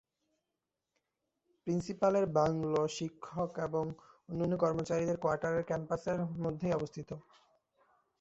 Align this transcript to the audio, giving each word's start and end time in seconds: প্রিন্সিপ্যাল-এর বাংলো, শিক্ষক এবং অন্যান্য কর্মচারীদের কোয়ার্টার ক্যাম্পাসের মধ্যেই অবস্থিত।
প্রিন্সিপ্যাল-এর 1.67 2.25
বাংলো, 2.37 2.81
শিক্ষক 2.97 3.51
এবং 3.67 3.83
অন্যান্য 4.29 4.55
কর্মচারীদের 4.57 5.17
কোয়ার্টার 5.17 5.55
ক্যাম্পাসের 5.63 6.19
মধ্যেই 6.43 6.73
অবস্থিত। 6.73 7.09